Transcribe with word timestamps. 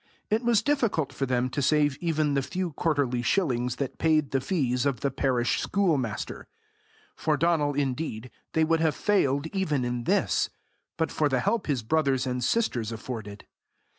It 0.31 0.43
was 0.43 0.63
difficult 0.63 1.13
for 1.13 1.27
them 1.27 1.47
to 1.51 1.61
save 1.61 1.95
even 2.01 2.33
the 2.33 2.41
few 2.41 2.71
quarterly 2.71 3.21
shillings 3.21 3.75
that 3.75 3.99
paid 3.99 4.31
the 4.31 4.41
fees 4.41 4.83
of 4.87 5.01
the 5.01 5.11
parish 5.11 5.59
schoolmaster: 5.61 6.47
for 7.15 7.37
Donal, 7.37 7.75
indeed, 7.75 8.31
they 8.53 8.63
would 8.63 8.79
have 8.79 8.95
failed 8.95 9.45
even 9.55 9.85
in 9.85 10.05
this, 10.05 10.49
but 10.97 11.11
for 11.11 11.29
the 11.29 11.41
help 11.41 11.67
his 11.67 11.83
brothers 11.83 12.25
and 12.25 12.43
sisters 12.43 12.91
afforded. 12.91 13.45